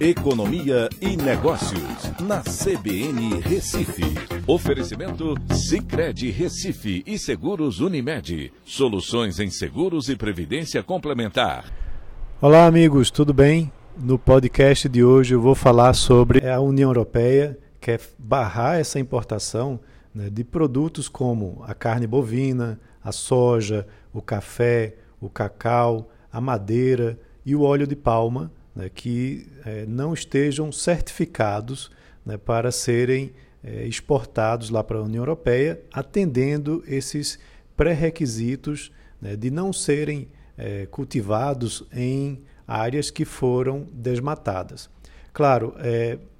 Economia 0.00 0.88
e 0.98 1.14
Negócios, 1.14 2.10
na 2.22 2.40
CBN 2.40 3.38
Recife. 3.40 4.02
Oferecimento 4.46 5.34
Cicred 5.52 6.30
Recife 6.30 7.04
e 7.06 7.18
Seguros 7.18 7.80
Unimed. 7.80 8.50
Soluções 8.64 9.38
em 9.38 9.50
seguros 9.50 10.08
e 10.08 10.16
previdência 10.16 10.82
complementar. 10.82 11.70
Olá, 12.40 12.64
amigos, 12.64 13.10
tudo 13.10 13.34
bem? 13.34 13.70
No 13.94 14.18
podcast 14.18 14.88
de 14.88 15.04
hoje 15.04 15.34
eu 15.34 15.40
vou 15.42 15.54
falar 15.54 15.92
sobre 15.92 16.48
a 16.48 16.58
União 16.62 16.88
Europeia 16.88 17.58
quer 17.78 18.00
barrar 18.18 18.80
essa 18.80 18.98
importação 18.98 19.78
né, 20.14 20.30
de 20.30 20.42
produtos 20.42 21.10
como 21.10 21.62
a 21.66 21.74
carne 21.74 22.06
bovina, 22.06 22.80
a 23.04 23.12
soja, 23.12 23.86
o 24.14 24.22
café, 24.22 24.96
o 25.20 25.28
cacau, 25.28 26.08
a 26.32 26.40
madeira 26.40 27.20
e 27.44 27.54
o 27.54 27.60
óleo 27.60 27.86
de 27.86 27.94
palma 27.94 28.50
né, 28.80 28.88
que 28.88 29.46
é, 29.66 29.84
não 29.86 30.14
estejam 30.14 30.72
certificados 30.72 31.90
né, 32.24 32.38
para 32.38 32.72
serem 32.72 33.32
é, 33.62 33.86
exportados 33.86 34.70
lá 34.70 34.82
para 34.82 34.98
a 34.98 35.02
União 35.02 35.20
Europeia, 35.20 35.82
atendendo 35.92 36.82
esses 36.86 37.38
pré-requisitos 37.76 38.90
né, 39.20 39.36
de 39.36 39.50
não 39.50 39.70
serem 39.70 40.28
é, 40.56 40.86
cultivados 40.86 41.84
em 41.92 42.40
áreas 42.66 43.10
que 43.10 43.26
foram 43.26 43.86
desmatadas. 43.92 44.88
Claro, 45.32 45.74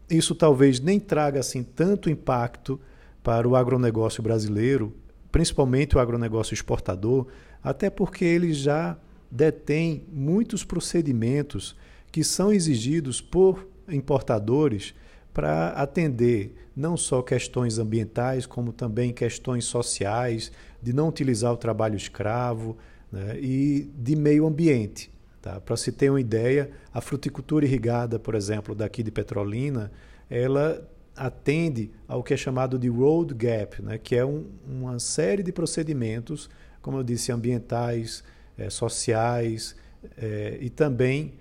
isso 0.08 0.34
talvez 0.34 0.80
nem 0.80 0.98
traga 1.00 1.40
assim 1.40 1.62
tanto 1.62 2.10
impacto 2.10 2.80
para 3.22 3.48
o 3.48 3.56
agronegócio 3.56 4.22
brasileiro, 4.22 4.94
principalmente 5.32 5.96
o 5.96 6.00
agronegócio 6.00 6.54
exportador, 6.54 7.26
até 7.62 7.88
porque 7.90 8.24
ele 8.24 8.52
já 8.52 8.96
detém 9.30 10.04
muitos 10.12 10.64
procedimentos 10.64 11.76
que 12.10 12.24
são 12.24 12.52
exigidos 12.52 13.20
por 13.20 13.66
importadores 13.88 14.94
para 15.32 15.68
atender 15.70 16.54
não 16.74 16.96
só 16.96 17.22
questões 17.22 17.78
ambientais, 17.78 18.46
como 18.46 18.72
também 18.72 19.12
questões 19.12 19.64
sociais, 19.64 20.50
de 20.82 20.92
não 20.92 21.08
utilizar 21.08 21.52
o 21.52 21.56
trabalho 21.56 21.96
escravo 21.96 22.76
né, 23.12 23.38
e 23.38 23.90
de 23.96 24.16
meio 24.16 24.46
ambiente. 24.46 25.10
Tá? 25.42 25.60
Para 25.60 25.76
se 25.76 25.92
ter 25.92 26.10
uma 26.10 26.20
ideia, 26.20 26.70
a 26.92 27.00
fruticultura 27.00 27.64
irrigada, 27.64 28.18
por 28.18 28.34
exemplo, 28.34 28.74
daqui 28.74 29.02
de 29.02 29.10
Petrolina, 29.10 29.90
ela 30.28 30.86
atende 31.16 31.90
ao 32.08 32.22
que 32.22 32.32
é 32.32 32.36
chamado 32.36 32.78
de 32.78 32.88
road 32.88 33.34
gap, 33.34 33.82
né, 33.82 33.98
que 33.98 34.16
é 34.16 34.24
um, 34.24 34.46
uma 34.66 34.98
série 34.98 35.42
de 35.42 35.52
procedimentos, 35.52 36.48
como 36.80 36.98
eu 36.98 37.02
disse, 37.02 37.30
ambientais, 37.30 38.24
é, 38.56 38.70
sociais 38.70 39.76
é, 40.16 40.56
e 40.60 40.70
também 40.70 41.34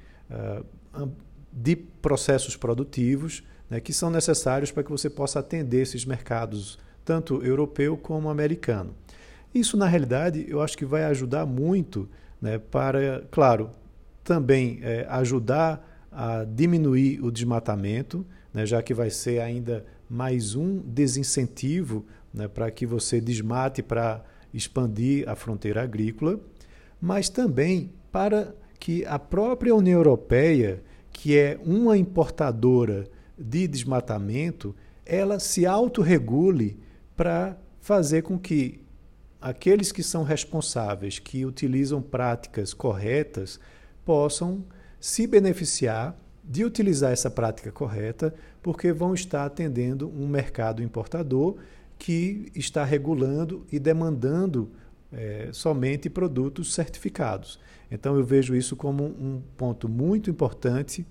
de 1.51 1.75
processos 1.75 2.55
produtivos 2.55 3.43
né, 3.69 3.79
que 3.79 3.93
são 3.93 4.09
necessários 4.09 4.71
para 4.71 4.83
que 4.83 4.91
você 4.91 5.09
possa 5.09 5.39
atender 5.39 5.81
esses 5.81 6.05
mercados, 6.05 6.79
tanto 7.05 7.43
europeu 7.43 7.95
como 7.95 8.29
americano. 8.29 8.95
Isso, 9.53 9.77
na 9.77 9.87
realidade, 9.87 10.45
eu 10.47 10.61
acho 10.61 10.77
que 10.77 10.85
vai 10.85 11.03
ajudar 11.05 11.45
muito 11.45 12.09
né, 12.41 12.57
para, 12.57 13.23
claro, 13.31 13.71
também 14.23 14.79
é, 14.81 15.05
ajudar 15.09 16.07
a 16.11 16.43
diminuir 16.43 17.23
o 17.23 17.31
desmatamento, 17.31 18.25
né, 18.53 18.65
já 18.65 18.81
que 18.81 18.93
vai 18.93 19.09
ser 19.09 19.41
ainda 19.41 19.85
mais 20.09 20.55
um 20.55 20.79
desincentivo 20.79 22.05
né, 22.33 22.47
para 22.47 22.69
que 22.71 22.85
você 22.85 23.21
desmate 23.21 23.81
para 23.81 24.23
expandir 24.53 25.27
a 25.29 25.35
fronteira 25.35 25.83
agrícola, 25.83 26.39
mas 26.99 27.29
também 27.29 27.91
para 28.11 28.53
que 28.79 29.05
a 29.05 29.19
própria 29.19 29.75
União 29.75 29.99
Europeia, 29.99 30.81
que 31.11 31.37
é 31.37 31.59
uma 31.65 31.97
importadora 31.97 33.05
de 33.37 33.67
desmatamento, 33.67 34.75
ela 35.05 35.39
se 35.39 35.65
autorregule 35.65 36.79
para 37.15 37.57
fazer 37.81 38.21
com 38.21 38.37
que 38.37 38.81
aqueles 39.41 39.91
que 39.91 40.03
são 40.03 40.23
responsáveis, 40.23 41.19
que 41.19 41.45
utilizam 41.45 42.01
práticas 42.01 42.73
corretas, 42.73 43.59
possam 44.05 44.63
se 44.99 45.25
beneficiar 45.27 46.17
de 46.43 46.65
utilizar 46.65 47.11
essa 47.11 47.29
prática 47.29 47.71
correta, 47.71 48.33
porque 48.61 48.91
vão 48.91 49.13
estar 49.13 49.45
atendendo 49.45 50.09
um 50.09 50.27
mercado 50.27 50.81
importador 50.81 51.57
que 51.97 52.51
está 52.55 52.83
regulando 52.83 53.65
e 53.71 53.77
demandando 53.77 54.71
é, 55.11 55.49
somente 55.51 56.09
produtos 56.09 56.73
certificados. 56.73 57.59
Então 57.91 58.15
eu 58.15 58.23
vejo 58.23 58.55
isso 58.55 58.75
como 58.75 59.03
um 59.03 59.41
ponto 59.57 59.89
muito 59.89 60.29
importante, 60.29 61.05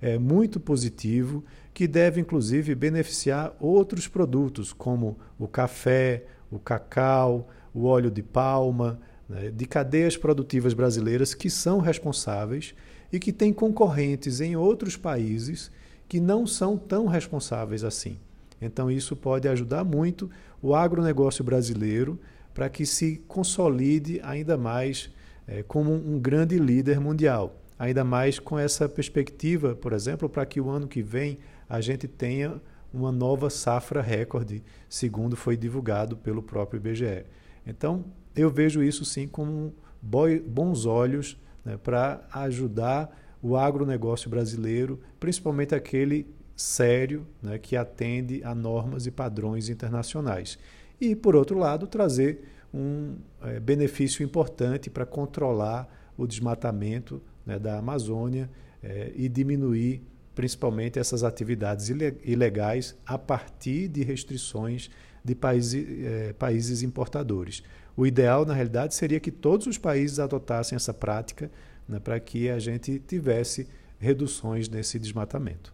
é, 0.00 0.18
muito 0.18 0.58
positivo, 0.58 1.44
que 1.72 1.86
deve 1.86 2.20
inclusive 2.20 2.74
beneficiar 2.74 3.54
outros 3.58 4.06
produtos, 4.08 4.72
como 4.72 5.18
o 5.38 5.48
café, 5.48 6.24
o 6.50 6.58
cacau, 6.58 7.48
o 7.72 7.84
óleo 7.84 8.10
de 8.10 8.22
palma, 8.22 9.00
né, 9.28 9.50
de 9.50 9.66
cadeias 9.66 10.16
produtivas 10.16 10.74
brasileiras 10.74 11.34
que 11.34 11.48
são 11.48 11.78
responsáveis 11.78 12.74
e 13.12 13.18
que 13.18 13.32
têm 13.32 13.52
concorrentes 13.52 14.40
em 14.40 14.56
outros 14.56 14.96
países 14.96 15.70
que 16.08 16.20
não 16.20 16.46
são 16.46 16.76
tão 16.76 17.06
responsáveis 17.06 17.82
assim. 17.84 18.18
Então, 18.60 18.90
isso 18.90 19.16
pode 19.16 19.48
ajudar 19.48 19.84
muito 19.84 20.30
o 20.62 20.74
agronegócio 20.74 21.44
brasileiro 21.44 22.18
para 22.54 22.68
que 22.68 22.86
se 22.86 23.16
consolide 23.26 24.20
ainda 24.22 24.56
mais 24.56 25.10
é, 25.46 25.62
como 25.62 25.92
um 25.92 26.18
grande 26.18 26.56
líder 26.58 27.00
mundial. 27.00 27.60
Ainda 27.78 28.04
mais 28.04 28.38
com 28.38 28.58
essa 28.58 28.88
perspectiva, 28.88 29.74
por 29.74 29.92
exemplo, 29.92 30.28
para 30.28 30.46
que 30.46 30.60
o 30.60 30.70
ano 30.70 30.86
que 30.86 31.02
vem 31.02 31.38
a 31.68 31.80
gente 31.80 32.06
tenha 32.06 32.60
uma 32.92 33.10
nova 33.10 33.50
safra 33.50 34.00
recorde, 34.00 34.62
segundo 34.88 35.36
foi 35.36 35.56
divulgado 35.56 36.16
pelo 36.16 36.40
próprio 36.40 36.78
IBGE. 36.78 37.24
Então, 37.66 38.04
eu 38.36 38.48
vejo 38.48 38.82
isso 38.82 39.04
sim 39.04 39.26
com 39.26 39.72
bons 40.00 40.86
olhos 40.86 41.36
né, 41.64 41.76
para 41.76 42.26
ajudar 42.32 43.10
o 43.42 43.56
agronegócio 43.56 44.30
brasileiro, 44.30 45.00
principalmente 45.18 45.74
aquele 45.74 46.26
sério 46.54 47.26
né, 47.42 47.58
que 47.58 47.76
atende 47.76 48.42
a 48.44 48.54
normas 48.54 49.06
e 49.06 49.10
padrões 49.10 49.68
internacionais. 49.68 50.58
E, 51.00 51.14
por 51.14 51.34
outro 51.34 51.58
lado, 51.58 51.86
trazer 51.86 52.44
um 52.72 53.16
é, 53.42 53.60
benefício 53.60 54.24
importante 54.24 54.90
para 54.90 55.06
controlar 55.06 56.12
o 56.16 56.26
desmatamento 56.26 57.22
né, 57.46 57.58
da 57.58 57.78
Amazônia 57.78 58.50
é, 58.82 59.12
e 59.14 59.28
diminuir 59.28 60.02
principalmente 60.34 60.98
essas 60.98 61.22
atividades 61.22 61.88
ilegais 62.24 62.96
a 63.06 63.16
partir 63.16 63.86
de 63.88 64.02
restrições 64.02 64.90
de 65.24 65.34
países, 65.34 65.86
é, 66.04 66.32
países 66.32 66.82
importadores. 66.82 67.62
O 67.96 68.04
ideal, 68.04 68.44
na 68.44 68.52
realidade, 68.52 68.94
seria 68.94 69.20
que 69.20 69.30
todos 69.30 69.66
os 69.68 69.78
países 69.78 70.18
adotassem 70.18 70.74
essa 70.74 70.92
prática 70.92 71.50
né, 71.88 72.00
para 72.00 72.18
que 72.18 72.50
a 72.50 72.58
gente 72.58 72.98
tivesse 72.98 73.68
reduções 73.98 74.68
nesse 74.68 74.98
desmatamento. 74.98 75.72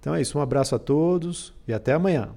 Então 0.00 0.14
é 0.14 0.20
isso, 0.20 0.38
um 0.38 0.42
abraço 0.42 0.74
a 0.74 0.78
todos 0.78 1.54
e 1.66 1.72
até 1.72 1.92
amanhã. 1.92 2.34